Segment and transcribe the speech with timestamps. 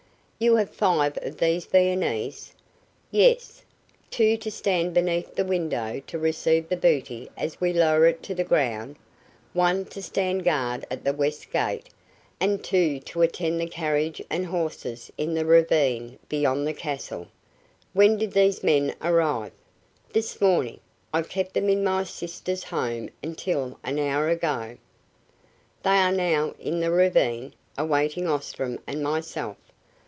[0.43, 2.55] "You have five of these Viennese?"
[3.11, 3.61] "Yes.
[4.09, 8.33] Two to stand beneath the window to receive the booty as we lower it to
[8.33, 8.95] the ground,
[9.53, 11.89] one to stand guard at the west gate
[12.39, 17.27] and two to attend the carriage and horses in the ravine beyond the castle."
[17.93, 19.51] "When did these men arrive?"
[20.11, 20.79] "This morning.
[21.13, 24.75] I kept them in my sister's home until an hour ago.
[25.83, 29.57] They are now in the ravine, awaiting Ostrom and myself.